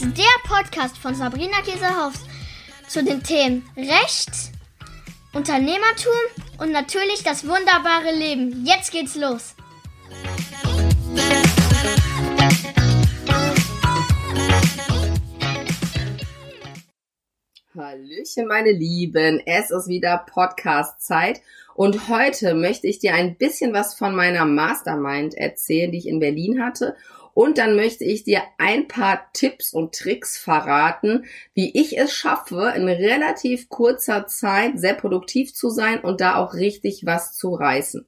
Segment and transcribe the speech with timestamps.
[0.00, 2.14] ist der Podcast von Sabrina Käsehaus
[2.88, 4.30] zu den Themen Recht,
[5.34, 6.12] Unternehmertum
[6.58, 8.64] und natürlich das wunderbare Leben.
[8.64, 9.54] Jetzt geht's los.
[17.76, 19.42] Hallöchen, meine Lieben.
[19.44, 21.42] Es ist wieder Podcast-Zeit.
[21.74, 26.20] Und heute möchte ich dir ein bisschen was von meiner Mastermind erzählen, die ich in
[26.20, 26.96] Berlin hatte
[27.34, 32.72] und dann möchte ich dir ein paar Tipps und Tricks verraten, wie ich es schaffe,
[32.76, 38.06] in relativ kurzer Zeit sehr produktiv zu sein und da auch richtig was zu reißen.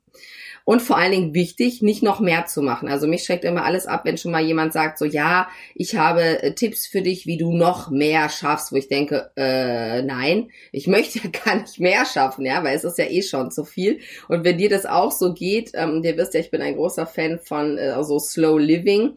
[0.64, 2.88] Und vor allen Dingen wichtig, nicht noch mehr zu machen.
[2.88, 6.42] Also mich schreckt immer alles ab, wenn schon mal jemand sagt, so ja, ich habe
[6.42, 10.86] äh, Tipps für dich, wie du noch mehr schaffst, wo ich denke, äh, nein, ich
[10.92, 14.00] möchte ja gar nicht mehr schaffen, ja, weil es ist ja eh schon zu viel.
[14.28, 17.06] Und wenn dir das auch so geht, ähm, dir wisst ja, ich bin ein großer
[17.06, 19.16] Fan von äh, so Slow Living.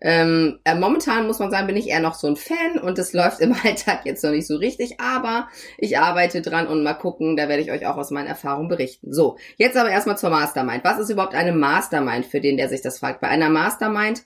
[0.00, 3.14] Ähm, äh, momentan muss man sagen, bin ich eher noch so ein Fan und es
[3.14, 7.36] läuft im Alltag jetzt noch nicht so richtig, aber ich arbeite dran und mal gucken,
[7.36, 9.12] da werde ich euch auch aus meinen Erfahrungen berichten.
[9.12, 10.84] So, jetzt aber erstmal zur Mastermind.
[10.84, 13.20] Was ist überhaupt eine Mastermind für den, der sich das fragt?
[13.20, 14.24] Bei einer Mastermind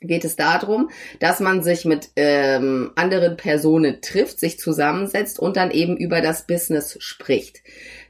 [0.00, 5.70] geht es darum, dass man sich mit ähm, anderen Personen trifft, sich zusammensetzt und dann
[5.70, 7.62] eben über das Business spricht.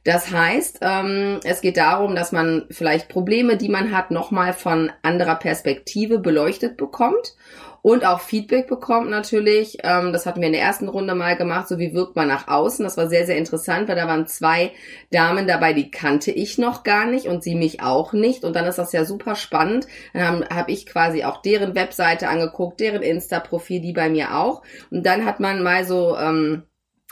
[0.04, 4.90] Das heißt, ähm, es geht darum, dass man vielleicht Probleme, die man hat, nochmal von
[5.02, 7.34] anderer Perspektive beleuchtet bekommt
[7.82, 9.78] und auch Feedback bekommt natürlich.
[9.82, 12.48] Ähm, das hatten wir in der ersten Runde mal gemacht, so wie wirkt man nach
[12.48, 12.84] außen.
[12.84, 14.72] Das war sehr, sehr interessant, weil da waren zwei
[15.10, 18.44] Damen dabei, die kannte ich noch gar nicht und sie mich auch nicht.
[18.44, 19.86] Und dann ist das ja super spannend.
[20.12, 24.62] Dann habe hab ich quasi auch deren Webseite angeguckt, deren Insta-Profil, die bei mir auch.
[24.90, 26.16] Und dann hat man mal so...
[26.16, 26.64] Ähm,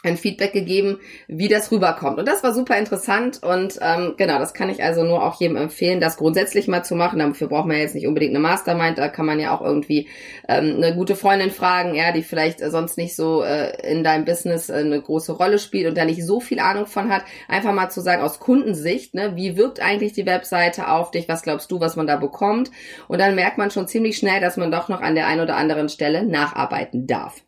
[0.03, 2.19] ein Feedback gegeben, wie das rüberkommt.
[2.19, 5.57] Und das war super interessant und ähm, genau, das kann ich also nur auch jedem
[5.57, 7.19] empfehlen, das grundsätzlich mal zu machen.
[7.19, 10.09] Dafür braucht man jetzt nicht unbedingt eine Mastermind, da kann man ja auch irgendwie
[10.49, 14.27] ähm, eine gute Freundin fragen, ja, die vielleicht äh, sonst nicht so äh, in deinem
[14.27, 17.25] Business äh, eine große Rolle spielt und da nicht so viel Ahnung von hat.
[17.49, 21.43] Einfach mal zu sagen, aus Kundensicht, ne, wie wirkt eigentlich die Webseite auf dich, was
[21.43, 22.71] glaubst du, was man da bekommt?
[23.09, 25.57] Und dann merkt man schon ziemlich schnell, dass man doch noch an der einen oder
[25.57, 27.46] anderen Stelle nacharbeiten darf.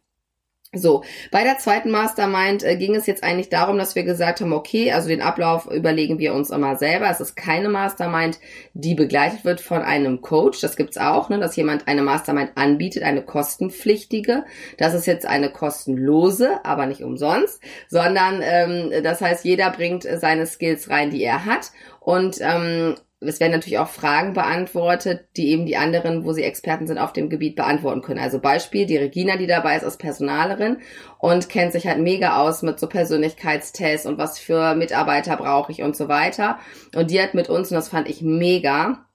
[0.74, 4.52] So, bei der zweiten Mastermind äh, ging es jetzt eigentlich darum, dass wir gesagt haben,
[4.52, 7.08] okay, also den Ablauf überlegen wir uns immer selber.
[7.08, 8.38] Es ist keine Mastermind,
[8.74, 10.60] die begleitet wird von einem Coach.
[10.60, 14.44] Das gibt's auch, ne, dass jemand eine Mastermind anbietet, eine kostenpflichtige.
[14.76, 20.44] Das ist jetzt eine kostenlose, aber nicht umsonst, sondern ähm, das heißt, jeder bringt seine
[20.44, 21.70] Skills rein, die er hat.
[22.00, 26.86] Und ähm, es werden natürlich auch Fragen beantwortet, die eben die anderen, wo sie Experten
[26.86, 28.20] sind auf dem Gebiet, beantworten können.
[28.20, 30.78] Also Beispiel, die Regina, die dabei ist, ist Personalerin
[31.18, 35.82] und kennt sich halt mega aus mit so Persönlichkeitstests und was für Mitarbeiter brauche ich
[35.82, 36.58] und so weiter.
[36.94, 39.07] Und die hat mit uns, und das fand ich mega,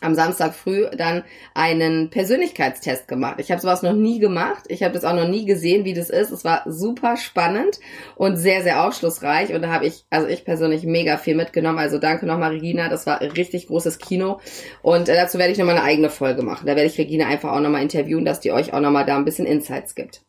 [0.00, 1.22] am Samstag früh dann
[1.54, 3.36] einen Persönlichkeitstest gemacht.
[3.38, 4.64] Ich habe sowas noch nie gemacht.
[4.68, 6.30] Ich habe das auch noch nie gesehen, wie das ist.
[6.30, 7.78] Es war super spannend
[8.16, 9.52] und sehr, sehr aufschlussreich.
[9.52, 11.78] Und da habe ich, also ich persönlich mega viel mitgenommen.
[11.78, 12.88] Also danke nochmal, Regina.
[12.88, 14.40] Das war richtig großes Kino.
[14.80, 16.66] Und äh, dazu werde ich nochmal eine eigene Folge machen.
[16.66, 19.24] Da werde ich Regina einfach auch nochmal interviewen, dass die euch auch nochmal da ein
[19.24, 20.22] bisschen Insights gibt.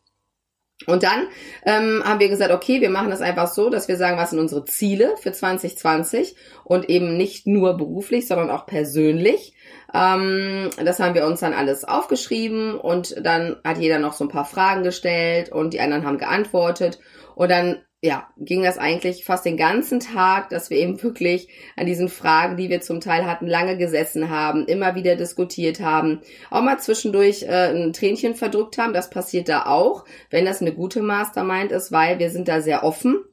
[0.86, 1.28] Und dann
[1.64, 4.40] ähm, haben wir gesagt, okay, wir machen das einfach so, dass wir sagen, was sind
[4.40, 9.54] unsere Ziele für 2020 und eben nicht nur beruflich, sondern auch persönlich.
[9.94, 14.30] Ähm, das haben wir uns dann alles aufgeschrieben und dann hat jeder noch so ein
[14.30, 16.98] paar Fragen gestellt und die anderen haben geantwortet
[17.36, 21.86] und dann ja, ging das eigentlich fast den ganzen Tag, dass wir eben wirklich an
[21.86, 26.20] diesen Fragen, die wir zum Teil hatten, lange gesessen haben, immer wieder diskutiert haben,
[26.50, 28.92] auch mal zwischendurch äh, ein Tränchen verdrückt haben.
[28.92, 32.84] Das passiert da auch, wenn das eine gute Mastermind ist, weil wir sind da sehr
[32.84, 33.24] offen.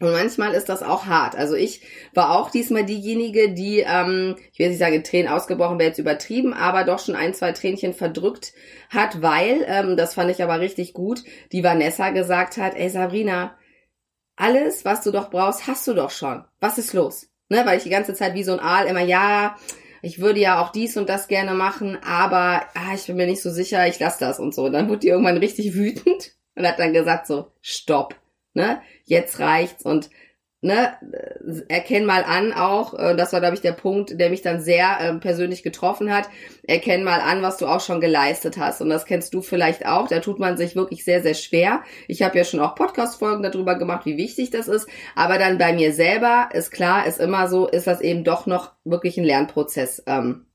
[0.00, 1.36] Und manchmal ist das auch hart.
[1.36, 1.82] Also ich
[2.14, 6.54] war auch diesmal diejenige, die, ähm, ich will nicht sagen, Tränen ausgebrochen wäre jetzt übertrieben,
[6.54, 8.54] aber doch schon ein, zwei Tränchen verdrückt
[8.88, 11.22] hat, weil, ähm, das fand ich aber richtig gut,
[11.52, 13.58] die Vanessa gesagt hat, ey Sabrina,
[14.40, 16.44] alles, was du doch brauchst, hast du doch schon.
[16.60, 17.28] Was ist los?
[17.48, 19.56] Ne, weil ich die ganze Zeit wie so ein Aal immer, ja,
[20.02, 23.42] ich würde ja auch dies und das gerne machen, aber ah, ich bin mir nicht
[23.42, 24.64] so sicher, ich lasse das und so.
[24.64, 28.14] Und dann wurde die irgendwann richtig wütend und hat dann gesagt so, stopp,
[28.54, 30.10] ne, jetzt reicht's und
[30.62, 30.92] ne,
[31.68, 34.98] erkenn mal an auch, äh, das war, glaube ich, der Punkt, der mich dann sehr
[35.00, 36.28] äh, persönlich getroffen hat,
[36.62, 38.80] erkenn mal an, was du auch schon geleistet hast.
[38.80, 41.82] Und das kennst du vielleicht auch, da tut man sich wirklich sehr, sehr schwer.
[42.08, 45.72] Ich habe ja schon auch Podcast-Folgen darüber gemacht, wie wichtig das ist, aber dann bei
[45.72, 50.02] mir selber ist klar, ist immer so, ist das eben doch noch wirklich ein Lernprozess.
[50.06, 50.46] Ähm,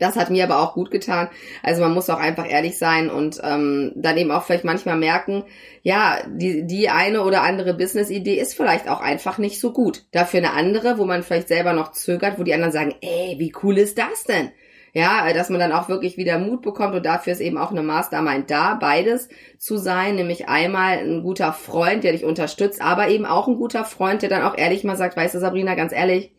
[0.00, 1.28] das hat mir aber auch gut getan.
[1.62, 5.44] Also man muss auch einfach ehrlich sein und ähm, dann eben auch vielleicht manchmal merken,
[5.82, 10.04] ja, die, die eine oder andere Business-Idee ist vielleicht auch einfach nicht so gut.
[10.10, 13.52] Dafür eine andere, wo man vielleicht selber noch zögert, wo die anderen sagen, ey, wie
[13.62, 14.50] cool ist das denn?
[14.92, 17.82] Ja, dass man dann auch wirklich wieder Mut bekommt und dafür ist eben auch eine
[17.82, 23.24] Mastermind da, beides zu sein, nämlich einmal ein guter Freund, der dich unterstützt, aber eben
[23.24, 26.32] auch ein guter Freund, der dann auch ehrlich mal sagt, weißt du Sabrina, ganz ehrlich,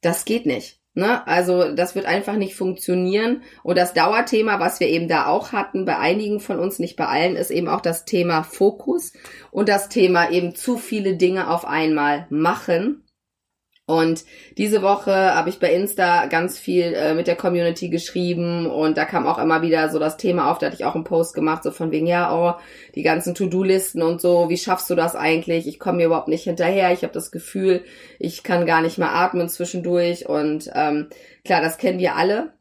[0.00, 0.81] das geht nicht.
[0.94, 1.26] Ne?
[1.26, 3.42] Also das wird einfach nicht funktionieren.
[3.62, 7.06] Und das Dauerthema, was wir eben da auch hatten, bei einigen von uns, nicht bei
[7.06, 9.12] allen, ist eben auch das Thema Fokus
[9.50, 13.01] und das Thema eben zu viele Dinge auf einmal machen.
[13.84, 14.24] Und
[14.58, 19.04] diese Woche habe ich bei Insta ganz viel äh, mit der Community geschrieben und da
[19.04, 21.64] kam auch immer wieder so das Thema auf, da hatte ich auch einen Post gemacht,
[21.64, 22.60] so von wegen, ja, oh,
[22.94, 25.66] die ganzen To-Do-Listen und so, wie schaffst du das eigentlich?
[25.66, 27.84] Ich komme mir überhaupt nicht hinterher, ich habe das Gefühl,
[28.20, 31.08] ich kann gar nicht mehr atmen zwischendurch und ähm,
[31.44, 32.52] klar, das kennen wir alle.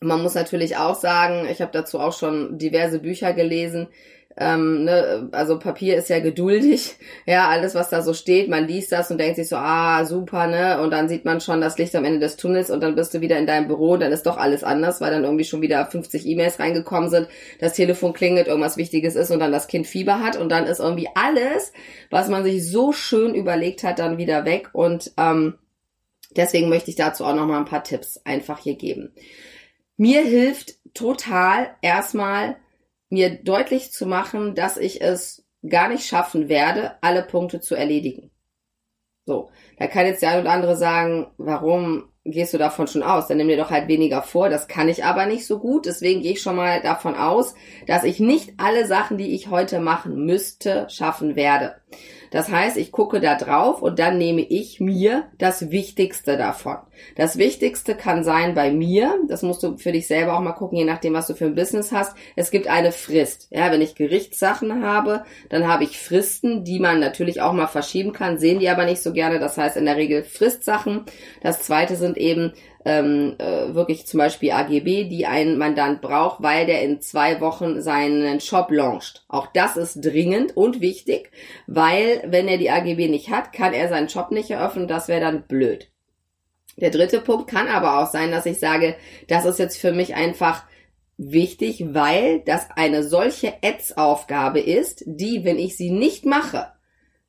[0.00, 3.88] Man muss natürlich auch sagen, ich habe dazu auch schon diverse Bücher gelesen,
[4.38, 6.96] ähm, ne, also Papier ist ja geduldig,
[7.26, 10.46] ja, alles was da so steht, man liest das und denkt sich so, ah, super,
[10.46, 13.14] ne, und dann sieht man schon das Licht am Ende des Tunnels und dann bist
[13.14, 15.62] du wieder in deinem Büro und dann ist doch alles anders, weil dann irgendwie schon
[15.62, 17.28] wieder 50 E-Mails reingekommen sind,
[17.60, 20.80] das Telefon klingelt, irgendwas Wichtiges ist und dann das Kind Fieber hat und dann ist
[20.80, 21.72] irgendwie alles,
[22.10, 24.70] was man sich so schön überlegt hat, dann wieder weg.
[24.72, 25.54] Und ähm,
[26.36, 29.12] deswegen möchte ich dazu auch noch mal ein paar Tipps einfach hier geben.
[29.96, 32.56] Mir hilft total erstmal
[33.08, 38.30] mir deutlich zu machen, dass ich es gar nicht schaffen werde, alle Punkte zu erledigen.
[39.24, 43.26] So, da kann jetzt der ein oder andere sagen, warum gehst du davon schon aus?
[43.26, 44.48] Dann nimm dir doch halt weniger vor.
[44.48, 45.86] Das kann ich aber nicht so gut.
[45.86, 47.54] Deswegen gehe ich schon mal davon aus,
[47.86, 51.76] dass ich nicht alle Sachen, die ich heute machen müsste, schaffen werde.
[52.36, 56.76] Das heißt, ich gucke da drauf und dann nehme ich mir das Wichtigste davon.
[57.14, 60.76] Das Wichtigste kann sein bei mir, das musst du für dich selber auch mal gucken,
[60.76, 62.14] je nachdem, was du für ein Business hast.
[62.34, 63.48] Es gibt eine Frist.
[63.48, 68.12] Ja, wenn ich Gerichtssachen habe, dann habe ich Fristen, die man natürlich auch mal verschieben
[68.12, 69.38] kann, sehen die aber nicht so gerne.
[69.38, 71.06] Das heißt in der Regel Fristsachen.
[71.40, 72.52] Das zweite sind eben
[72.86, 77.82] ähm, äh, wirklich zum Beispiel AGB, die ein Mandant braucht, weil der in zwei Wochen
[77.82, 79.24] seinen Shop launcht.
[79.26, 81.32] Auch das ist dringend und wichtig,
[81.66, 84.86] weil wenn er die AGB nicht hat, kann er seinen Shop nicht eröffnen.
[84.86, 85.90] Das wäre dann blöd.
[86.76, 88.94] Der dritte Punkt kann aber auch sein, dass ich sage,
[89.26, 90.64] das ist jetzt für mich einfach
[91.16, 96.68] wichtig, weil das eine solche Ads-Aufgabe ist, die, wenn ich sie nicht mache,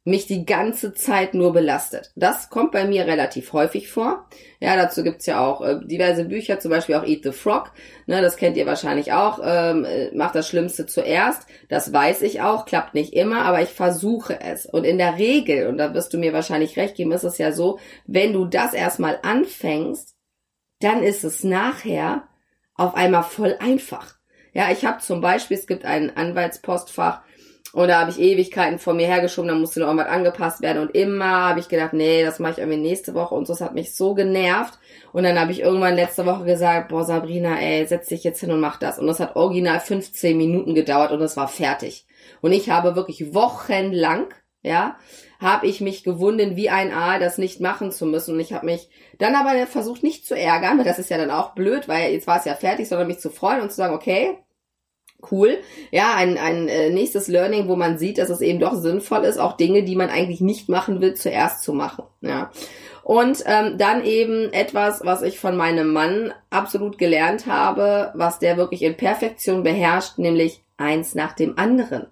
[0.08, 2.12] mich die ganze Zeit nur belastet.
[2.16, 4.26] Das kommt bei mir relativ häufig vor.
[4.62, 7.72] Ja, dazu gibt's ja auch äh, diverse Bücher, zum Beispiel auch Eat the Frog.
[8.06, 9.40] Ne, das kennt ihr wahrscheinlich auch.
[9.44, 11.46] Ähm, äh, macht das Schlimmste zuerst.
[11.68, 14.66] Das weiß ich auch, klappt nicht immer, aber ich versuche es.
[14.66, 17.52] Und in der Regel, und da wirst du mir wahrscheinlich recht geben, ist es ja
[17.52, 20.16] so, wenn du das erstmal anfängst,
[20.80, 22.30] dann ist es nachher
[22.76, 24.16] auf einmal voll einfach.
[24.54, 27.24] Ja, ich habe zum Beispiel, es gibt ein Anwaltspostfach,
[27.74, 30.82] und da habe ich Ewigkeiten vor mir hergeschoben, da musste noch irgendwas angepasst werden.
[30.82, 33.36] Und immer habe ich gedacht, nee, das mache ich irgendwie nächste Woche.
[33.36, 34.80] Und so, das hat mich so genervt.
[35.12, 38.52] Und dann habe ich irgendwann letzte Woche gesagt, boah, Sabrina, ey, setz dich jetzt hin
[38.52, 39.00] und mach das.
[39.00, 42.06] Und das hat original 15 Minuten gedauert und es war fertig.
[42.42, 44.28] Und ich habe wirklich wochenlang,
[44.62, 44.96] ja,
[45.40, 48.36] habe ich mich gewunden wie ein Aal, das nicht machen zu müssen.
[48.36, 51.32] Und ich habe mich dann aber versucht, nicht zu ärgern, weil das ist ja dann
[51.32, 53.94] auch blöd, weil jetzt war es ja fertig, sondern mich zu freuen und zu sagen,
[53.94, 54.38] okay,
[55.32, 55.58] cool.
[55.92, 59.38] Ja, ein, ein äh, nächstes Learning, wo man sieht, dass es eben doch sinnvoll ist,
[59.38, 62.06] auch Dinge, die man eigentlich nicht machen will, zuerst zu machen.
[62.22, 62.52] Ja.
[63.04, 68.58] Und ähm, dann eben etwas, was ich von meinem Mann absolut gelernt habe, was der
[68.58, 72.08] wirklich in Perfektion beherrscht, nämlich eins nach dem anderen.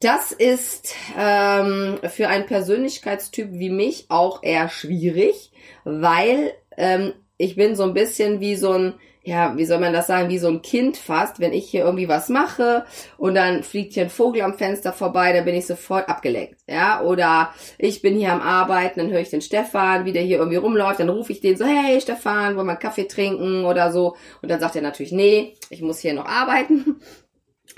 [0.00, 5.52] Das ist ähm, für einen Persönlichkeitstyp wie mich auch eher schwierig,
[5.84, 10.06] weil ähm, ich bin so ein bisschen wie so ein ja, wie soll man das
[10.06, 12.84] sagen, wie so ein Kind fast, wenn ich hier irgendwie was mache
[13.18, 17.02] und dann fliegt hier ein Vogel am Fenster vorbei, dann bin ich sofort abgelenkt, ja,
[17.02, 20.56] oder ich bin hier am Arbeiten, dann höre ich den Stefan, wie der hier irgendwie
[20.56, 24.16] rumläuft, dann rufe ich den so, hey Stefan, wollen wir einen Kaffee trinken oder so?
[24.40, 27.00] Und dann sagt er natürlich, nee, ich muss hier noch arbeiten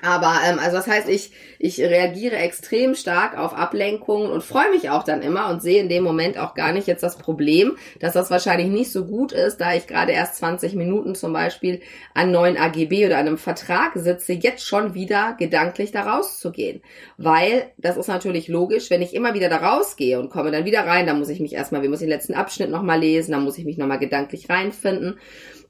[0.03, 1.31] aber ähm, also das heißt, ich,
[1.61, 5.89] ich reagiere extrem stark auf Ablenkungen und freue mich auch dann immer und sehe in
[5.89, 9.59] dem Moment auch gar nicht jetzt das Problem, dass das wahrscheinlich nicht so gut ist,
[9.59, 11.81] da ich gerade erst 20 Minuten zum Beispiel
[12.15, 16.83] an neuen AGB oder einem Vertrag sitze, jetzt schon wieder gedanklich da rauszugehen.
[17.17, 20.85] Weil das ist natürlich logisch, wenn ich immer wieder da rausgehe und komme dann wieder
[20.85, 23.45] rein, dann muss ich mich erstmal, wie muss ich den letzten Abschnitt nochmal lesen, dann
[23.45, 25.21] muss ich mich nochmal gedanklich reinfinden.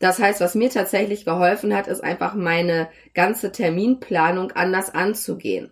[0.03, 5.71] Das heißt, was mir tatsächlich geholfen hat, ist einfach meine ganze Terminplanung anders anzugehen.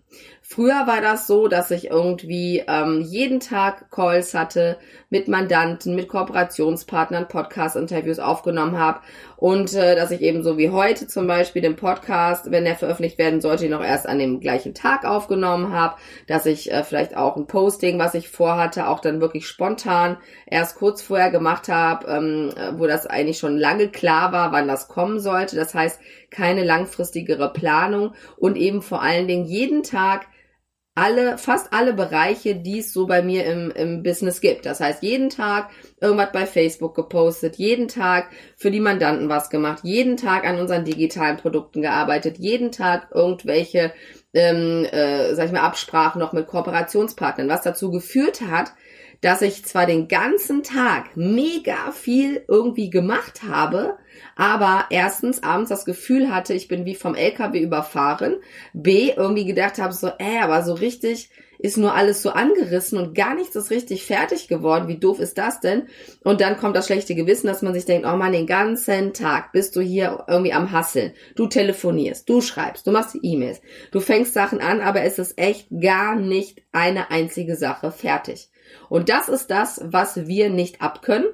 [0.52, 4.78] Früher war das so, dass ich irgendwie ähm, jeden Tag Calls hatte
[5.09, 8.99] mit Mandanten, mit Kooperationspartnern, Podcast-Interviews aufgenommen habe
[9.37, 13.16] und äh, dass ich eben so wie heute zum Beispiel den Podcast, wenn der veröffentlicht
[13.16, 15.95] werden sollte, noch erst an dem gleichen Tag aufgenommen habe,
[16.26, 20.16] dass ich äh, vielleicht auch ein Posting, was ich vorhatte, auch dann wirklich spontan
[20.47, 24.88] erst kurz vorher gemacht habe, ähm, wo das eigentlich schon lange klar war, wann das
[24.88, 25.54] kommen sollte.
[25.54, 28.14] Das heißt, keine langfristigere Planung.
[28.37, 30.26] Und eben vor allen Dingen jeden Tag
[30.95, 34.67] alle, fast alle Bereiche, die es so bei mir im, im Business gibt.
[34.67, 35.71] Das heißt, jeden Tag
[36.01, 40.85] irgendwas bei Facebook gepostet, jeden Tag für die Mandanten was gemacht, jeden Tag an unseren
[40.85, 43.93] digitalen Produkten gearbeitet, jeden Tag irgendwelche,
[44.35, 48.73] ähm, äh, sag ich mal, Absprachen noch mit Kooperationspartnern, was dazu geführt hat,
[49.21, 53.99] dass ich zwar den ganzen Tag mega viel irgendwie gemacht habe,
[54.37, 58.37] aber erstens abends das Gefühl hatte, ich bin wie vom LKW überfahren,
[58.73, 61.31] B irgendwie gedacht habe so, äh, aber so richtig
[61.62, 64.89] ist nur alles so angerissen und gar nichts ist richtig fertig geworden.
[64.89, 65.89] Wie doof ist das denn?
[66.25, 69.53] Und dann kommt das schlechte Gewissen, dass man sich denkt, oh man, den ganzen Tag
[69.53, 71.12] bist du hier irgendwie am Hasseln.
[71.37, 73.61] Du telefonierst, du schreibst, du machst E-Mails,
[73.91, 78.50] du fängst Sachen an, aber es ist echt gar nicht eine einzige Sache fertig.
[78.91, 81.29] Und das ist das, was wir nicht abkönnen.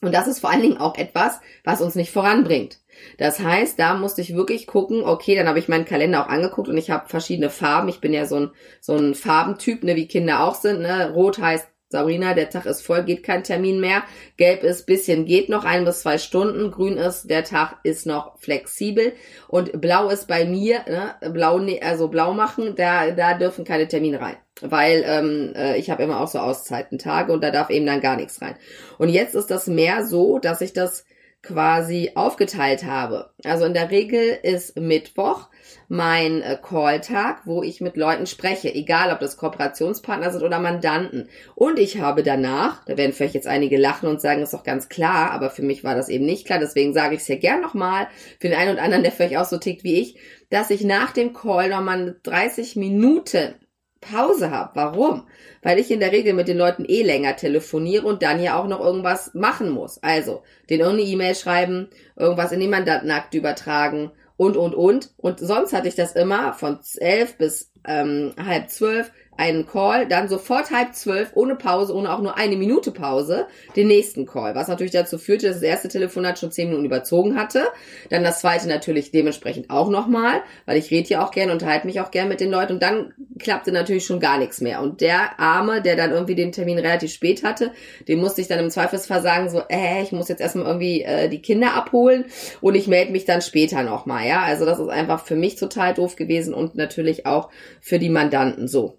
[0.00, 2.78] Und das ist vor allen Dingen auch etwas, was uns nicht voranbringt.
[3.18, 6.68] Das heißt, da musste ich wirklich gucken, okay, dann habe ich meinen Kalender auch angeguckt
[6.68, 7.88] und ich habe verschiedene Farben.
[7.88, 10.80] Ich bin ja so ein, so ein Farbentyp, ne, wie Kinder auch sind.
[10.80, 11.10] Ne?
[11.12, 14.02] Rot heißt Sabrina, der Tag ist voll, geht kein Termin mehr.
[14.36, 16.70] Gelb ist bisschen, geht noch ein bis zwei Stunden.
[16.70, 19.14] Grün ist, der Tag ist noch flexibel.
[19.48, 23.88] Und blau ist bei mir, ne, blau, ne, also blau machen, da, da dürfen keine
[23.88, 24.36] Termine rein.
[24.60, 28.16] Weil ähm, äh, ich habe immer auch so Auszeitentage und da darf eben dann gar
[28.16, 28.56] nichts rein.
[28.98, 31.06] Und jetzt ist das mehr so, dass ich das
[31.42, 33.30] quasi aufgeteilt habe.
[33.44, 35.48] Also in der Regel ist Mittwoch
[35.88, 41.28] mein äh, Call-Tag, wo ich mit Leuten spreche, egal ob das Kooperationspartner sind oder Mandanten.
[41.54, 44.88] Und ich habe danach, da werden vielleicht jetzt einige lachen und sagen, ist doch ganz
[44.88, 47.60] klar, aber für mich war das eben nicht klar, deswegen sage ich es ja gern
[47.60, 48.08] nochmal,
[48.40, 50.16] für den einen und anderen, der vielleicht auch so tickt wie ich,
[50.50, 53.54] dass ich nach dem Call nochmal 30 Minuten
[54.00, 54.70] Pause habe.
[54.74, 55.26] Warum?
[55.62, 58.68] Weil ich in der Regel mit den Leuten eh länger telefoniere und dann ja auch
[58.68, 60.02] noch irgendwas machen muss.
[60.02, 65.10] Also, den irgendeine E-Mail schreiben, irgendwas in die Mandantenakt übertragen und, und, und.
[65.18, 70.28] Und sonst hatte ich das immer von elf bis ähm, halb zwölf einen Call, dann
[70.28, 74.56] sofort halb zwölf, ohne Pause, ohne auch nur eine Minute Pause, den nächsten Call.
[74.56, 77.62] Was natürlich dazu führte, dass das erste Telefonat schon zehn Minuten überzogen hatte.
[78.10, 82.00] Dann das zweite natürlich dementsprechend auch nochmal, weil ich rede ja auch gern, unterhalte mich
[82.00, 84.82] auch gern mit den Leuten und dann klappte natürlich schon gar nichts mehr.
[84.82, 87.70] Und der Arme, der dann irgendwie den Termin relativ spät hatte,
[88.08, 91.28] dem musste ich dann im Zweifelsfall sagen, so, äh, ich muss jetzt erstmal irgendwie äh,
[91.28, 92.24] die Kinder abholen
[92.60, 94.42] und ich melde mich dann später nochmal, ja.
[94.42, 98.66] Also das ist einfach für mich total doof gewesen und natürlich auch für die Mandanten
[98.66, 98.98] so.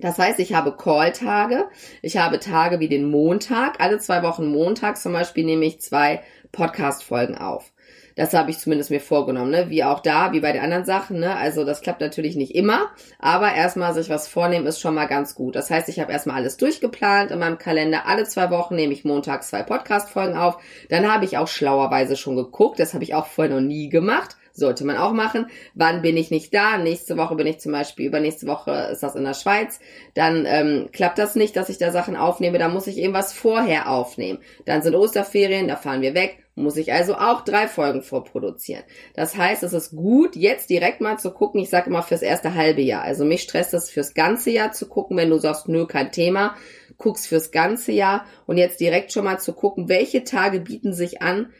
[0.00, 1.66] Das heißt, ich habe Call-Tage,
[2.02, 6.22] ich habe Tage wie den Montag, alle zwei Wochen Montag zum Beispiel nehme ich zwei
[6.52, 7.72] Podcast-Folgen auf.
[8.16, 9.70] Das habe ich zumindest mir vorgenommen, ne?
[9.70, 11.36] Wie auch da, wie bei den anderen Sachen, ne?
[11.36, 15.34] Also das klappt natürlich nicht immer, aber erstmal sich was vornehmen ist schon mal ganz
[15.34, 15.56] gut.
[15.56, 18.06] Das heißt, ich habe erstmal alles durchgeplant in meinem Kalender.
[18.06, 20.58] Alle zwei Wochen nehme ich montags zwei Podcast-Folgen auf.
[20.88, 22.78] Dann habe ich auch schlauerweise schon geguckt.
[22.78, 24.36] Das habe ich auch vorher noch nie gemacht.
[24.60, 25.46] Sollte man auch machen.
[25.74, 26.76] Wann bin ich nicht da?
[26.76, 29.80] Nächste Woche bin ich zum Beispiel, übernächste Woche ist das in der Schweiz.
[30.12, 32.58] Dann ähm, klappt das nicht, dass ich da Sachen aufnehme.
[32.58, 34.40] Da muss ich eben was vorher aufnehmen.
[34.66, 36.44] Dann sind Osterferien, da fahren wir weg.
[36.56, 38.84] Muss ich also auch drei Folgen vorproduzieren.
[39.14, 41.62] Das heißt, es ist gut, jetzt direkt mal zu gucken.
[41.62, 43.02] Ich sage immer fürs erste halbe Jahr.
[43.02, 46.54] Also mich stresst es fürs ganze Jahr zu gucken, wenn du sagst, nö, kein Thema.
[46.98, 51.22] Guckst fürs ganze Jahr und jetzt direkt schon mal zu gucken, welche Tage bieten sich
[51.22, 51.50] an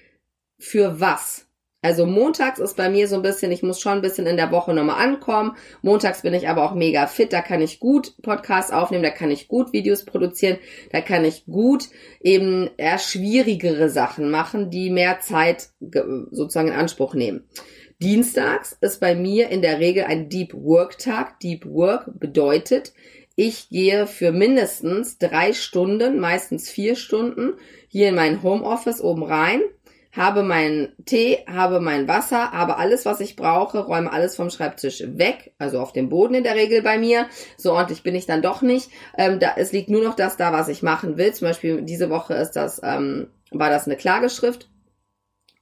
[0.59, 1.50] für was
[1.83, 4.53] also montags ist bei mir so ein bisschen, ich muss schon ein bisschen in der
[4.53, 5.57] Woche nochmal ankommen.
[5.81, 9.31] Montags bin ich aber auch mega fit, da kann ich gut Podcasts aufnehmen, da kann
[9.31, 10.59] ich gut Videos produzieren,
[10.93, 11.89] da kann ich gut
[12.21, 15.71] eben eher schwierigere Sachen machen, die mehr Zeit
[16.31, 17.45] sozusagen in Anspruch nehmen.
[18.03, 21.41] Dienstags ist bei mir in der Regel ein Deep Work Tag.
[21.41, 22.93] Deep Work bedeutet,
[23.37, 27.55] ich gehe für mindestens drei Stunden, meistens vier Stunden,
[27.89, 29.61] hier in mein Homeoffice oben rein
[30.13, 35.03] habe meinen Tee, habe mein Wasser, habe alles, was ich brauche, räume alles vom Schreibtisch
[35.07, 37.27] weg, also auf dem Boden in der Regel bei mir.
[37.57, 38.91] So ordentlich bin ich dann doch nicht.
[39.17, 41.33] Ähm, da, es liegt nur noch das da, was ich machen will.
[41.33, 44.69] Zum Beispiel diese Woche ist das, ähm, war das eine Klageschrift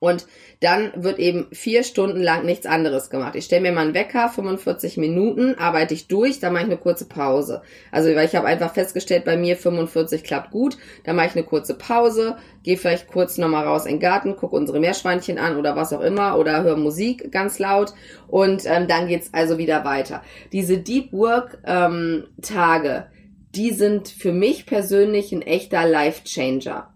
[0.00, 0.26] Und
[0.60, 3.34] dann wird eben vier Stunden lang nichts anderes gemacht.
[3.34, 6.78] Ich stelle mir mal einen Wecker, 45 Minuten, arbeite ich durch, dann mache ich eine
[6.78, 7.62] kurze Pause.
[7.90, 11.44] Also weil ich habe einfach festgestellt, bei mir 45 klappt gut, dann mache ich eine
[11.44, 15.74] kurze Pause, gehe vielleicht kurz nochmal raus in den Garten, gucke unsere Meerschweinchen an oder
[15.74, 17.92] was auch immer oder höre Musik ganz laut
[18.28, 20.22] und ähm, dann geht's also wieder weiter.
[20.52, 23.08] Diese Deep Work ähm, Tage,
[23.56, 26.94] die sind für mich persönlich ein echter Life Changer.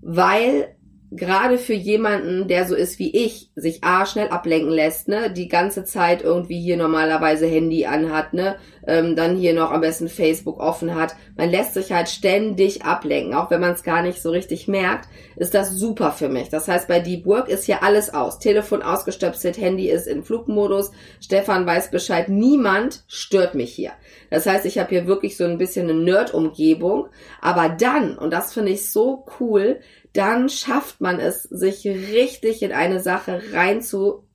[0.00, 0.76] Weil
[1.10, 5.48] gerade für jemanden, der so ist wie ich, sich A schnell ablenken lässt, ne, die
[5.48, 8.56] ganze Zeit irgendwie hier normalerweise Handy anhat, ne,
[8.88, 11.14] ähm, dann hier noch am besten Facebook offen hat.
[11.36, 15.08] Man lässt sich halt ständig ablenken, auch wenn man es gar nicht so richtig merkt,
[15.36, 16.48] ist das super für mich.
[16.48, 18.38] Das heißt, bei Deep Work ist hier alles aus.
[18.38, 20.90] Telefon ausgestöpselt, Handy ist in Flugmodus,
[21.20, 23.92] Stefan weiß Bescheid, niemand stört mich hier.
[24.30, 27.08] Das heißt, ich habe hier wirklich so ein bisschen eine Nerd-Umgebung,
[27.42, 29.80] aber dann, und das finde ich so cool,
[30.14, 33.42] dann schafft man es, sich richtig in eine Sache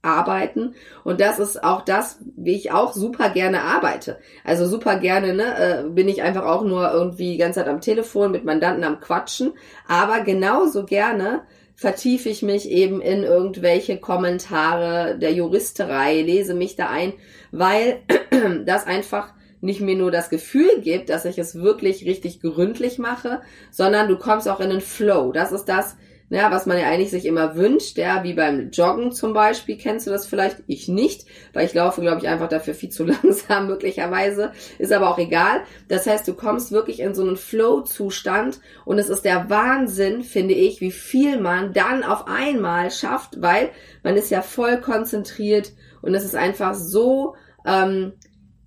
[0.03, 0.75] reinzuarbeiten.
[1.03, 4.19] Und das ist auch das, wie ich auch super gerne arbeite.
[4.43, 7.81] Also super gerne, ne, äh, bin ich einfach auch nur irgendwie die ganze Zeit am
[7.81, 9.53] Telefon mit Mandanten am Quatschen.
[9.87, 11.41] Aber genauso gerne
[11.75, 17.13] vertiefe ich mich eben in irgendwelche Kommentare der Juristerei, lese mich da ein,
[17.51, 18.01] weil
[18.65, 23.41] das einfach nicht mir nur das Gefühl gibt, dass ich es wirklich richtig gründlich mache,
[23.71, 25.31] sondern du kommst auch in den Flow.
[25.31, 25.95] Das ist das,
[26.29, 30.07] ja, was man ja eigentlich sich immer wünscht, ja, wie beim Joggen zum Beispiel, kennst
[30.07, 30.63] du das vielleicht?
[30.67, 35.09] Ich nicht, weil ich laufe, glaube ich, einfach dafür viel zu langsam möglicherweise, ist aber
[35.09, 35.61] auch egal.
[35.89, 40.53] Das heißt, du kommst wirklich in so einen Flow-Zustand und es ist der Wahnsinn, finde
[40.53, 43.69] ich, wie viel man dann auf einmal schafft, weil
[44.01, 48.13] man ist ja voll konzentriert und es ist einfach so, ähm,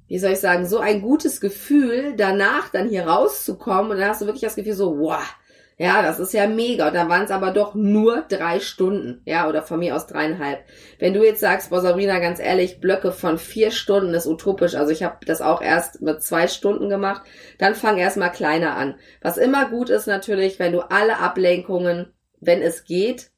[0.09, 4.23] wie soll ich sagen, so ein gutes Gefühl, danach dann hier rauszukommen und dann hast
[4.23, 5.23] du wirklich das Gefühl so, wow,
[5.79, 6.89] ja, das ist ja mega.
[6.89, 10.61] Und dann waren es aber doch nur drei Stunden, ja, oder von mir aus dreieinhalb.
[10.99, 14.75] Wenn du jetzt sagst, boah, Sabrina, ganz ehrlich, Blöcke von vier Stunden ist utopisch.
[14.75, 17.23] Also ich habe das auch erst mit zwei Stunden gemacht.
[17.59, 18.95] Dann fang erstmal kleiner an.
[19.21, 23.31] Was immer gut ist natürlich, wenn du alle Ablenkungen, wenn es geht,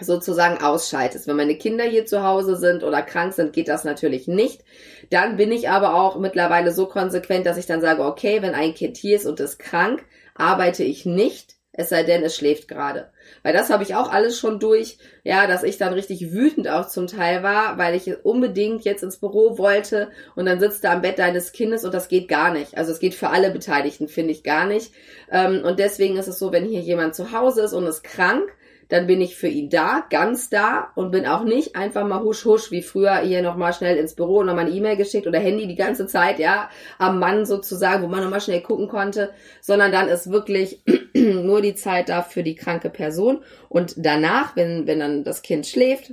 [0.00, 1.28] sozusagen ausschaltest.
[1.28, 4.62] Wenn meine Kinder hier zu Hause sind oder krank sind, geht das natürlich nicht.
[5.10, 8.74] Dann bin ich aber auch mittlerweile so konsequent, dass ich dann sage, okay, wenn ein
[8.74, 10.04] Kind hier ist und ist krank,
[10.34, 13.10] arbeite ich nicht, es sei denn, es schläft gerade.
[13.42, 16.86] Weil das habe ich auch alles schon durch, ja, dass ich dann richtig wütend auch
[16.86, 21.00] zum Teil war, weil ich unbedingt jetzt ins Büro wollte und dann sitzt er am
[21.00, 22.76] Bett deines Kindes und das geht gar nicht.
[22.76, 24.92] Also es geht für alle Beteiligten, finde ich gar nicht.
[25.30, 28.52] Ähm, und deswegen ist es so, wenn hier jemand zu Hause ist und ist krank,
[28.92, 32.44] dann bin ich für ihn da, ganz da und bin auch nicht einfach mal husch
[32.44, 35.66] husch wie früher hier nochmal schnell ins Büro und nochmal eine E-Mail geschickt oder Handy
[35.66, 39.30] die ganze Zeit, ja, am Mann sozusagen, wo man nochmal schnell gucken konnte,
[39.62, 44.86] sondern dann ist wirklich nur die Zeit da für die kranke Person und danach, wenn,
[44.86, 46.12] wenn dann das Kind schläft,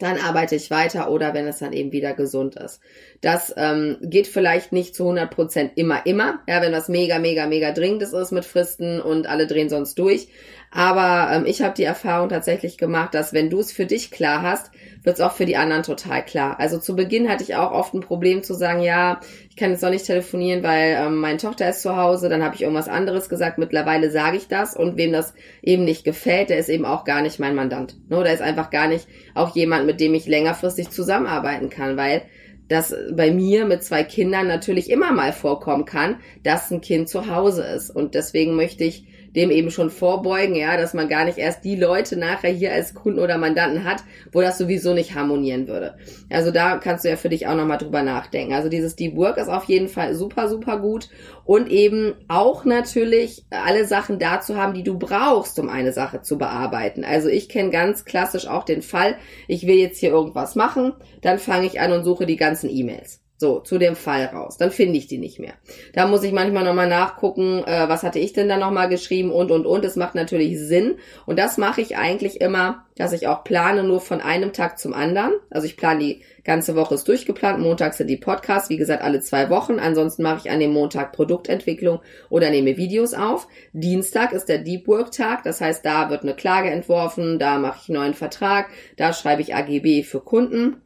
[0.00, 2.80] dann arbeite ich weiter oder wenn es dann eben wieder gesund ist.
[3.20, 6.40] Das ähm, geht vielleicht nicht zu 100 Prozent immer, immer.
[6.48, 10.28] Ja, wenn was mega, mega, mega dringendes ist mit Fristen und alle drehen sonst durch.
[10.70, 14.42] Aber ähm, ich habe die Erfahrung tatsächlich gemacht, dass wenn du es für dich klar
[14.42, 14.70] hast,
[15.02, 16.58] wird es auch für die anderen total klar.
[16.58, 19.82] Also zu Beginn hatte ich auch oft ein Problem zu sagen, ja, ich kann jetzt
[19.82, 22.28] noch nicht telefonieren, weil ähm, meine Tochter ist zu Hause.
[22.28, 23.58] Dann habe ich irgendwas anderes gesagt.
[23.58, 27.22] Mittlerweile sage ich das und wem das eben nicht gefällt, der ist eben auch gar
[27.22, 27.96] nicht mein Mandant.
[28.10, 28.22] Ne?
[28.22, 32.22] Da ist einfach gar nicht auch jemand, mit dem ich längerfristig zusammenarbeiten kann, weil
[32.68, 37.28] das bei mir mit zwei Kindern natürlich immer mal vorkommen kann, dass ein Kind zu
[37.28, 37.90] Hause ist.
[37.90, 41.76] Und deswegen möchte ich dem eben schon vorbeugen, ja, dass man gar nicht erst die
[41.76, 45.96] Leute nachher hier als Kunden oder Mandanten hat, wo das sowieso nicht harmonieren würde.
[46.30, 48.54] Also da kannst du ja für dich auch nochmal drüber nachdenken.
[48.54, 51.08] Also dieses Deep Work ist auf jeden Fall super, super gut
[51.44, 56.38] und eben auch natürlich alle Sachen dazu haben, die du brauchst, um eine Sache zu
[56.38, 57.04] bearbeiten.
[57.04, 59.16] Also ich kenne ganz klassisch auch den Fall,
[59.48, 63.20] ich will jetzt hier irgendwas machen, dann fange ich an und suche die ganzen E-Mails.
[63.38, 64.56] So, zu dem Fall raus.
[64.56, 65.52] Dann finde ich die nicht mehr.
[65.92, 69.50] Da muss ich manchmal nochmal nachgucken, äh, was hatte ich denn da nochmal geschrieben und,
[69.50, 69.84] und, und.
[69.84, 70.96] Es macht natürlich Sinn.
[71.26, 74.94] Und das mache ich eigentlich immer, dass ich auch plane nur von einem Tag zum
[74.94, 75.34] anderen.
[75.50, 77.58] Also ich plane die ganze Woche ist durchgeplant.
[77.58, 79.80] Montags sind die Podcasts, wie gesagt, alle zwei Wochen.
[79.80, 83.48] Ansonsten mache ich an dem Montag Produktentwicklung oder nehme Videos auf.
[83.74, 85.42] Dienstag ist der Deep Work Tag.
[85.42, 89.42] Das heißt, da wird eine Klage entworfen, da mache ich einen neuen Vertrag, da schreibe
[89.42, 90.80] ich AGB für Kunden.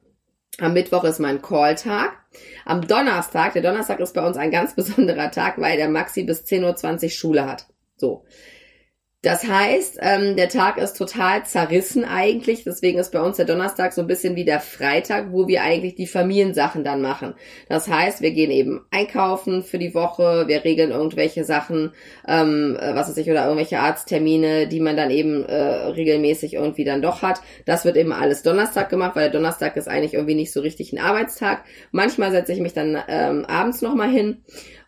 [0.59, 2.20] Am Mittwoch ist mein Call-Tag.
[2.65, 6.45] Am Donnerstag, der Donnerstag ist bei uns ein ganz besonderer Tag, weil der Maxi bis
[6.45, 7.67] 10.20 Uhr Schule hat.
[7.97, 8.25] So.
[9.23, 12.65] Das heißt, ähm, der Tag ist total zerrissen eigentlich.
[12.65, 15.95] Deswegen ist bei uns der Donnerstag so ein bisschen wie der Freitag, wo wir eigentlich
[15.95, 17.35] die Familiensachen dann machen.
[17.69, 21.93] Das heißt, wir gehen eben einkaufen für die Woche, wir regeln irgendwelche Sachen,
[22.27, 26.85] ähm, äh, was weiß ich, oder irgendwelche Arzttermine, die man dann eben äh, regelmäßig irgendwie
[26.85, 27.43] dann doch hat.
[27.67, 30.95] Das wird eben alles Donnerstag gemacht, weil der Donnerstag ist eigentlich irgendwie nicht so richtig
[30.95, 31.65] ein Arbeitstag.
[31.91, 34.39] Manchmal setze ich mich dann ähm, abends nochmal hin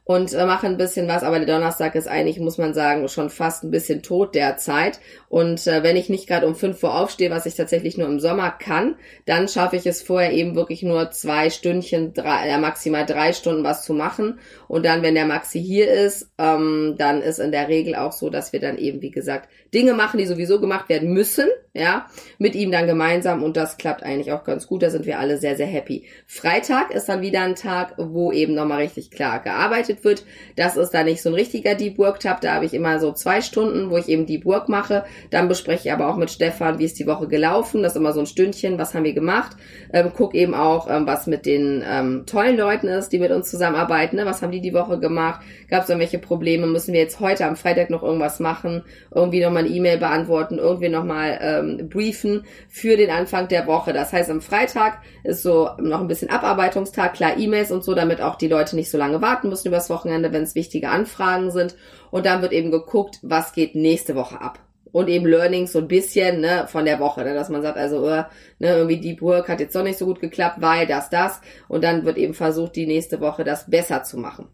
[0.04, 3.30] und äh, mache ein bisschen was, aber der Donnerstag ist eigentlich, muss man sagen, schon
[3.30, 4.98] fast ein bisschen tot derzeit.
[5.28, 8.18] Und äh, wenn ich nicht gerade um 5 Uhr aufstehe, was ich tatsächlich nur im
[8.18, 13.06] Sommer kann, dann schaffe ich es vorher eben wirklich nur zwei Stündchen, drei, äh, maximal
[13.06, 14.40] drei Stunden was zu machen.
[14.66, 18.28] Und dann, wenn der Maxi hier ist, ähm, dann ist in der Regel auch so,
[18.28, 22.06] dass wir dann eben, wie gesagt, Dinge machen, die sowieso gemacht werden müssen, ja,
[22.38, 24.82] mit ihm dann gemeinsam und das klappt eigentlich auch ganz gut.
[24.82, 26.06] Da sind wir alle sehr, sehr happy.
[26.26, 30.24] Freitag ist dann wieder ein Tag, wo eben nochmal richtig klar gearbeitet wird.
[30.56, 32.40] Das ist dann nicht so ein richtiger Deep Work Tab.
[32.40, 35.04] Da habe ich immer so zwei Stunden, wo ich eben Deep Work mache.
[35.30, 37.82] Dann bespreche ich aber auch mit Stefan, wie ist die Woche gelaufen.
[37.82, 39.56] Das ist immer so ein Stündchen, was haben wir gemacht.
[39.92, 43.50] Ähm, guck eben auch, ähm, was mit den ähm, tollen Leuten ist, die mit uns
[43.50, 44.16] zusammenarbeiten.
[44.16, 44.26] Ne?
[44.26, 45.40] Was haben die die Woche gemacht?
[45.68, 46.66] Gab es irgendwelche Probleme?
[46.66, 48.82] Müssen wir jetzt heute am Freitag noch irgendwas machen?
[49.14, 50.58] Irgendwie nochmal eine E-Mail beantworten?
[50.58, 53.92] Irgendwie nochmal ähm, briefen für den Anfang der Woche?
[53.92, 58.20] Das heißt, am Freitag ist so noch ein bisschen Abarbeitungstag, klar E-Mails und so, damit
[58.20, 61.74] auch die Leute nicht so lange warten müssen übers Wochenende, wenn es wichtige Anfragen sind.
[62.10, 64.60] Und dann wird eben geguckt, was geht nächste Woche ab
[64.92, 68.06] und eben Learnings so ein bisschen ne, von der Woche, ne, dass man sagt, also
[68.08, 68.24] äh,
[68.58, 71.82] ne, irgendwie Deep Work hat jetzt doch nicht so gut geklappt, weil das, das und
[71.82, 74.48] dann wird eben versucht, die nächste Woche das besser zu machen.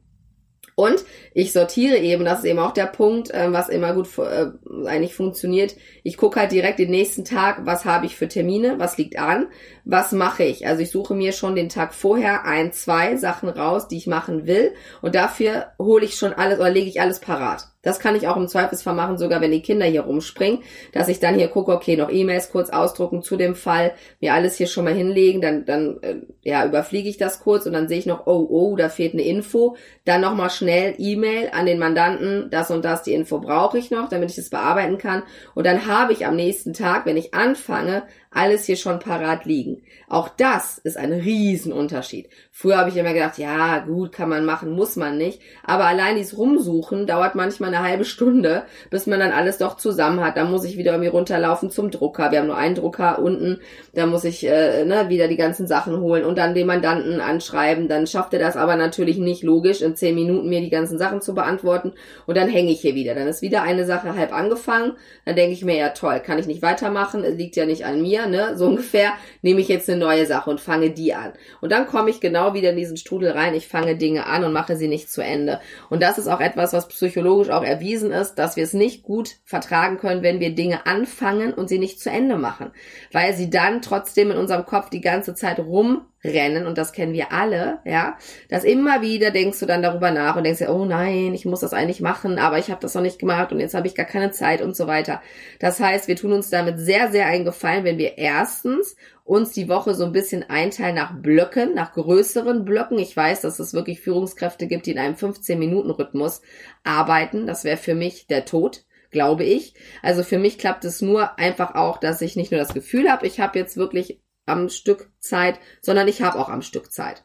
[0.77, 4.47] Und ich sortiere eben, das ist eben auch der Punkt, äh, was immer gut äh,
[4.87, 5.75] eigentlich funktioniert.
[6.05, 9.49] Ich gucke halt direkt den nächsten Tag, was habe ich für Termine, was liegt an,
[9.89, 10.67] was mache ich.
[10.67, 14.47] Also ich suche mir schon den Tag vorher ein, zwei Sachen raus, die ich machen
[14.47, 14.75] will.
[15.01, 17.69] Und dafür hole ich schon alles oder lege ich alles parat.
[17.81, 20.59] Das kann ich auch im Zweifelsfall machen, sogar wenn die Kinder hier rumspringen,
[20.93, 24.57] dass ich dann hier gucke, okay, noch E-Mails kurz ausdrucken zu dem Fall, mir alles
[24.57, 27.99] hier schon mal hinlegen, dann, dann äh, ja, überfliege ich das kurz und dann sehe
[27.99, 29.77] ich noch, oh, oh, da fehlt eine Info.
[30.05, 34.11] Dann nochmal schnell E-Mail an den Mandanten, das und das, die Info brauche ich noch,
[34.11, 35.23] damit ich das bearbeiten kann.
[35.55, 39.83] Und dann habe ich am nächsten Tag, wenn ich anfange, alles hier schon parat liegen.
[40.09, 42.29] Auch das ist ein Riesenunterschied.
[42.51, 45.41] Früher habe ich immer gedacht, ja, gut, kann man machen, muss man nicht.
[45.65, 50.21] Aber allein dieses Rumsuchen dauert manchmal eine halbe Stunde, bis man dann alles doch zusammen
[50.21, 50.37] hat.
[50.37, 52.31] Da muss ich wieder irgendwie runterlaufen zum Drucker.
[52.31, 53.61] Wir haben nur einen Drucker unten.
[53.95, 57.89] Da muss ich äh, ne, wieder die ganzen Sachen holen und dann den Mandanten anschreiben.
[57.89, 61.21] Dann schafft er das aber natürlich nicht logisch, in zehn Minuten mir die ganzen Sachen
[61.21, 61.93] zu beantworten.
[62.27, 63.15] Und dann hänge ich hier wieder.
[63.15, 64.93] Dann ist wieder eine Sache halb angefangen.
[65.25, 67.25] Dann denke ich mir, ja toll, kann ich nicht weitermachen.
[67.25, 68.57] Es liegt ja nicht an mir, ne?
[68.57, 71.33] So ungefähr nehme ich jetzt eine neue Sache und fange die an.
[71.61, 73.55] Und dann komme ich genau wieder in diesen Strudel rein.
[73.55, 75.61] Ich fange Dinge an und mache sie nicht zu Ende.
[75.91, 79.37] Und das ist auch etwas, was psychologisch auch erwiesen ist, dass wir es nicht gut
[79.45, 82.73] vertragen können, wenn wir Dinge anfangen und sie nicht zu Ende machen.
[83.13, 87.13] Weil sie dann trotzdem in unserem Kopf die ganze Zeit rum rennen und das kennen
[87.13, 88.17] wir alle, ja,
[88.49, 91.61] dass immer wieder denkst du dann darüber nach und denkst dir, oh nein, ich muss
[91.61, 94.07] das eigentlich machen, aber ich habe das noch nicht gemacht und jetzt habe ich gar
[94.07, 95.23] keine Zeit und so weiter.
[95.61, 99.69] Das heißt, wir tun uns damit sehr, sehr einen Gefallen, wenn wir erstens uns die
[99.69, 102.99] Woche so ein bisschen einteilen nach Blöcken, nach größeren Blöcken.
[102.99, 106.41] Ich weiß, dass es wirklich Führungskräfte gibt, die in einem 15-Minuten-Rhythmus
[106.83, 107.47] arbeiten.
[107.47, 109.73] Das wäre für mich der Tod glaube ich.
[110.03, 113.27] Also für mich klappt es nur einfach auch, dass ich nicht nur das Gefühl habe,
[113.27, 117.25] ich habe jetzt wirklich am Stück Zeit, sondern ich habe auch am Stück Zeit.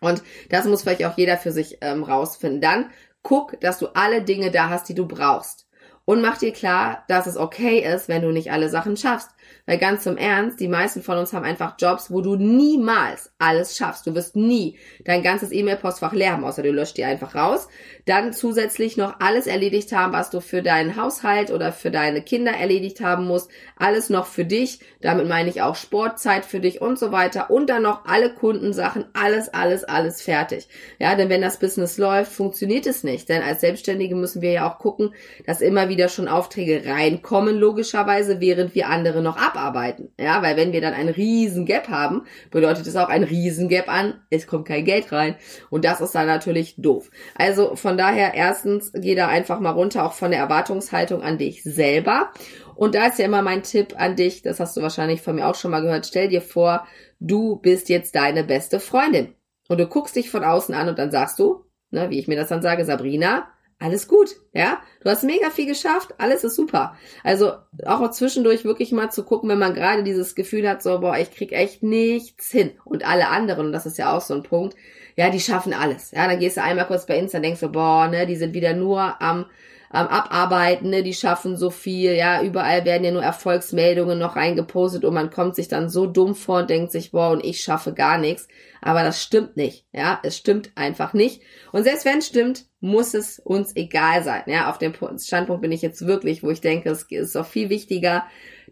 [0.00, 2.60] Und das muss vielleicht auch jeder für sich ähm, rausfinden.
[2.60, 2.90] Dann
[3.22, 5.68] guck, dass du alle Dinge da hast, die du brauchst.
[6.04, 9.30] Und mach dir klar, dass es okay ist, wenn du nicht alle Sachen schaffst.
[9.66, 13.76] Weil ganz zum Ernst, die meisten von uns haben einfach Jobs, wo du niemals alles
[13.76, 14.06] schaffst.
[14.06, 17.68] Du wirst nie dein ganzes E-Mail-Postfach leer haben, außer du löscht die einfach raus.
[18.06, 22.52] Dann zusätzlich noch alles erledigt haben, was du für deinen Haushalt oder für deine Kinder
[22.52, 23.50] erledigt haben musst.
[23.76, 24.80] Alles noch für dich.
[25.00, 27.50] Damit meine ich auch Sportzeit für dich und so weiter.
[27.50, 29.04] Und dann noch alle Kundensachen.
[29.12, 30.68] Alles, alles, alles fertig.
[30.98, 33.28] Ja, denn wenn das Business läuft, funktioniert es nicht.
[33.28, 35.14] Denn als Selbstständige müssen wir ja auch gucken,
[35.46, 40.12] dass immer wieder schon Aufträge reinkommen, logischerweise, während wir andere noch abarbeiten.
[40.18, 43.88] Ja, weil wenn wir dann einen riesen Gap haben, bedeutet es auch ein riesen Gap
[43.88, 45.36] an, es kommt kein Geld rein.
[45.70, 47.10] Und das ist dann natürlich doof.
[47.34, 51.62] Also von daher, erstens, geh da einfach mal runter, auch von der Erwartungshaltung an dich
[51.62, 52.30] selber.
[52.74, 55.46] Und da ist ja immer mein Tipp an dich, das hast du wahrscheinlich von mir
[55.46, 56.86] auch schon mal gehört, stell dir vor,
[57.18, 59.34] du bist jetzt deine beste Freundin.
[59.68, 62.36] Und du guckst dich von außen an und dann sagst du, ne, wie ich mir
[62.36, 63.48] das dann sage, Sabrina,
[63.80, 64.80] alles gut, ja?
[65.02, 66.96] Du hast mega viel geschafft, alles ist super.
[67.24, 67.54] Also
[67.86, 71.30] auch zwischendurch wirklich mal zu gucken, wenn man gerade dieses Gefühl hat, so, boah, ich
[71.30, 72.72] krieg echt nichts hin.
[72.84, 74.76] Und alle anderen, und das ist ja auch so ein Punkt,
[75.16, 76.12] ja, die schaffen alles.
[76.12, 78.54] Ja, dann gehst du einmal kurz bei Insta und denkst so, boah, ne, die sind
[78.54, 79.46] wieder nur am
[79.92, 81.02] ähm, abarbeiten, ne?
[81.02, 85.56] die schaffen so viel, ja, überall werden ja nur Erfolgsmeldungen noch reingepostet und man kommt
[85.56, 88.46] sich dann so dumm vor und denkt sich, boah, und ich schaffe gar nichts.
[88.80, 91.42] Aber das stimmt nicht, ja, es stimmt einfach nicht.
[91.72, 94.70] Und selbst wenn es stimmt, muss es uns egal sein, ja.
[94.70, 98.24] Auf dem Standpunkt bin ich jetzt wirklich, wo ich denke, es ist auch viel wichtiger,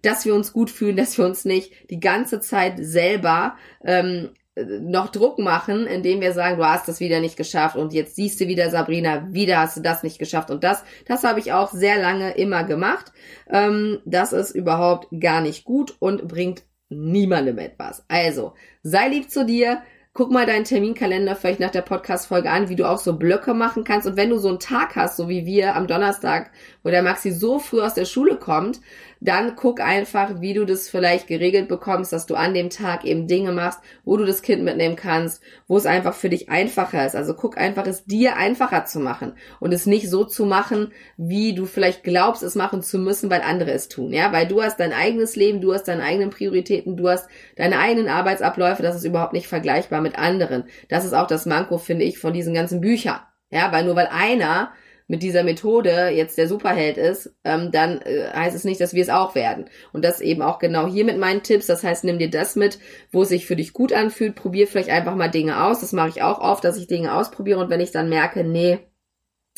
[0.02, 4.30] dass wir uns gut fühlen, dass wir uns nicht die ganze Zeit selber ähm,
[4.80, 8.40] noch Druck machen, indem wir sagen, du hast das wieder nicht geschafft und jetzt siehst
[8.40, 11.72] du wieder Sabrina, wieder hast du das nicht geschafft und das, das habe ich auch
[11.72, 13.12] sehr lange immer gemacht.
[13.50, 18.04] Ähm, das ist überhaupt gar nicht gut und bringt niemandem etwas.
[18.08, 19.82] Also, sei lieb zu dir,
[20.18, 23.84] guck mal deinen Terminkalender vielleicht nach der Podcast-Folge an, wie du auch so Blöcke machen
[23.84, 24.04] kannst.
[24.04, 26.50] Und wenn du so einen Tag hast, so wie wir am Donnerstag,
[26.82, 28.80] wo der Maxi so früh aus der Schule kommt,
[29.20, 33.26] dann guck einfach, wie du das vielleicht geregelt bekommst, dass du an dem Tag eben
[33.26, 37.16] Dinge machst, wo du das Kind mitnehmen kannst, wo es einfach für dich einfacher ist.
[37.16, 41.54] Also guck einfach, es dir einfacher zu machen und es nicht so zu machen, wie
[41.54, 44.12] du vielleicht glaubst, es machen zu müssen, weil andere es tun.
[44.12, 47.78] Ja, weil du hast dein eigenes Leben, du hast deine eigenen Prioritäten, du hast deine
[47.78, 48.82] eigenen Arbeitsabläufe.
[48.82, 50.64] Das ist überhaupt nicht vergleichbar mit anderen.
[50.88, 53.20] Das ist auch das Manko, finde ich, von diesen ganzen Büchern.
[53.50, 54.72] Ja, weil nur weil einer
[55.08, 59.02] mit dieser Methode jetzt der Superheld ist, ähm, dann äh, heißt es nicht, dass wir
[59.02, 59.64] es auch werden.
[59.92, 61.66] Und das eben auch genau hier mit meinen Tipps.
[61.66, 62.78] Das heißt, nimm dir das mit,
[63.10, 64.36] wo es sich für dich gut anfühlt.
[64.36, 65.80] Probier vielleicht einfach mal Dinge aus.
[65.80, 68.80] Das mache ich auch oft, dass ich Dinge ausprobiere und wenn ich dann merke, nee,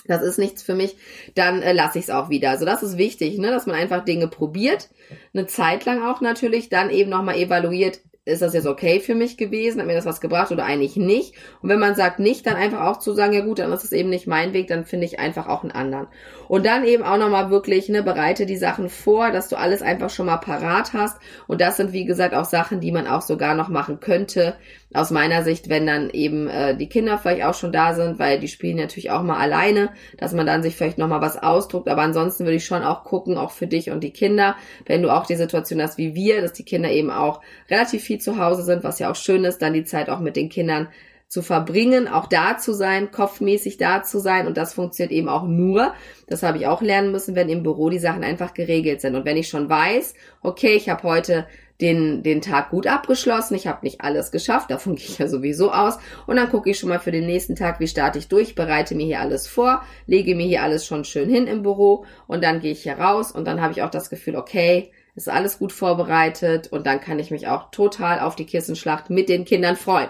[0.07, 0.97] das ist nichts für mich,
[1.35, 2.51] dann äh, lasse ich es auch wieder.
[2.51, 4.89] Also das ist wichtig, ne, dass man einfach Dinge probiert,
[5.35, 9.37] eine Zeit lang auch natürlich, dann eben nochmal evaluiert, ist das jetzt okay für mich
[9.37, 9.81] gewesen?
[9.81, 11.35] Hat mir das was gebracht oder eigentlich nicht?
[11.63, 13.93] Und wenn man sagt nicht, dann einfach auch zu sagen, ja gut, dann ist es
[13.93, 16.07] eben nicht mein Weg, dann finde ich einfach auch einen anderen.
[16.51, 20.11] Und dann eben auch nochmal wirklich, ne, bereite die Sachen vor, dass du alles einfach
[20.11, 21.17] schon mal parat hast.
[21.47, 24.57] Und das sind, wie gesagt, auch Sachen, die man auch sogar noch machen könnte,
[24.93, 28.41] aus meiner Sicht, wenn dann eben äh, die Kinder vielleicht auch schon da sind, weil
[28.41, 31.89] die spielen natürlich auch mal alleine, dass man dann sich vielleicht nochmal was ausdruckt.
[31.89, 35.11] Aber ansonsten würde ich schon auch gucken, auch für dich und die Kinder, wenn du
[35.11, 38.65] auch die Situation hast wie wir, dass die Kinder eben auch relativ viel zu Hause
[38.65, 40.89] sind, was ja auch schön ist, dann die Zeit auch mit den Kindern
[41.31, 44.49] zu verbringen, auch da zu sein, kopfmäßig da zu sein.
[44.49, 45.95] Und das funktioniert eben auch nur,
[46.27, 49.15] das habe ich auch lernen müssen, wenn im Büro die Sachen einfach geregelt sind.
[49.15, 51.47] Und wenn ich schon weiß, okay, ich habe heute
[51.81, 53.55] den, den Tag gut abgeschlossen.
[53.55, 55.99] Ich habe nicht alles geschafft, davon gehe ich ja sowieso aus.
[56.27, 58.97] Und dann gucke ich schon mal für den nächsten Tag, wie starte ich durch, bereite
[58.97, 62.61] mir hier alles vor, lege mir hier alles schon schön hin im Büro und dann
[62.61, 65.73] gehe ich hier raus und dann habe ich auch das Gefühl, okay, ist alles gut
[65.73, 70.09] vorbereitet und dann kann ich mich auch total auf die Kissenschlacht mit den Kindern freuen.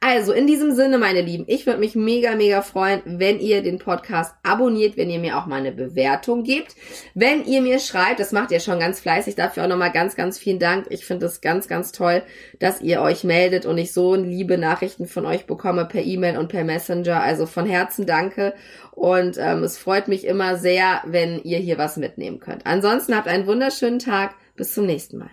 [0.00, 3.78] Also in diesem Sinne, meine Lieben, ich würde mich mega, mega freuen, wenn ihr den
[3.78, 6.76] Podcast abonniert, wenn ihr mir auch mal eine Bewertung gebt.
[7.14, 10.38] Wenn ihr mir schreibt, das macht ihr schon ganz fleißig, dafür auch nochmal ganz, ganz
[10.38, 10.86] vielen Dank.
[10.90, 12.22] Ich finde es ganz, ganz toll,
[12.58, 16.48] dass ihr euch meldet und ich so liebe Nachrichten von euch bekomme per E-Mail und
[16.48, 17.22] per Messenger.
[17.22, 18.54] Also von Herzen danke
[18.96, 22.64] und ähm, es freut mich immer sehr, wenn ihr hier was mitnehmen könnt.
[22.64, 24.34] Ansonsten habt einen wunderschönen Tag.
[24.56, 25.28] Bis zum nächsten Mal.